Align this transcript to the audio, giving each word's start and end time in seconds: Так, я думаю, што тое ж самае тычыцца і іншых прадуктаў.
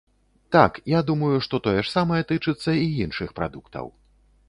Так, 0.55 0.79
я 0.93 1.01
думаю, 1.09 1.35
што 1.47 1.61
тое 1.69 1.77
ж 1.81 1.85
самае 1.97 2.21
тычыцца 2.35 2.69
і 2.89 2.91
іншых 3.07 3.29
прадуктаў. 3.41 3.97